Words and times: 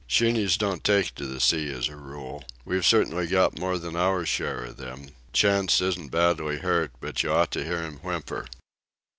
Sheenies 0.07 0.57
don't 0.57 0.83
take 0.83 1.13
to 1.13 1.27
the 1.27 1.39
sea 1.39 1.71
as 1.71 1.87
a 1.87 1.95
rule. 1.95 2.43
We've 2.65 2.83
certainly 2.83 3.27
got 3.27 3.59
more 3.59 3.77
than 3.77 3.95
our 3.95 4.25
share 4.25 4.63
of 4.65 4.77
them. 4.77 5.09
Chantz 5.31 5.79
isn't 5.79 6.09
badly 6.09 6.57
hurt, 6.57 6.89
but 6.99 7.21
you 7.21 7.31
ought 7.31 7.51
to 7.51 7.63
hear 7.63 7.83
him 7.83 7.97
whimper." 7.97 8.47